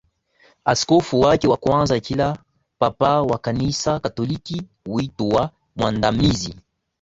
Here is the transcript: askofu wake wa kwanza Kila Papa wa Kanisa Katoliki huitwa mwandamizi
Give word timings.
askofu 0.65 1.19
wake 1.21 1.47
wa 1.47 1.57
kwanza 1.57 1.99
Kila 1.99 2.37
Papa 2.79 3.21
wa 3.21 3.37
Kanisa 3.37 3.99
Katoliki 3.99 4.61
huitwa 4.85 5.51
mwandamizi 5.75 6.55